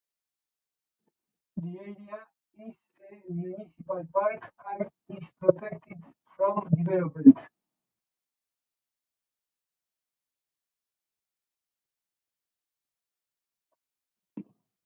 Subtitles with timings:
[1.57, 2.25] The area
[2.57, 2.75] is
[3.11, 5.97] a municipal park and is protected
[6.35, 7.37] from development.